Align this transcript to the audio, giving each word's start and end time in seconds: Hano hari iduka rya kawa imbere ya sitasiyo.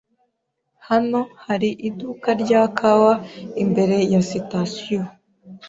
Hano 0.87 1.19
hari 1.45 1.69
iduka 1.87 2.29
rya 2.41 2.63
kawa 2.77 3.13
imbere 3.63 3.97
ya 4.11 4.21
sitasiyo. 4.29 5.01